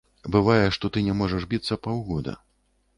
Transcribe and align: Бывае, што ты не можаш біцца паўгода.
Бывае, 0.35 0.63
што 0.79 0.91
ты 0.97 1.05
не 1.09 1.13
можаш 1.21 1.47
біцца 1.55 1.81
паўгода. 1.87 2.39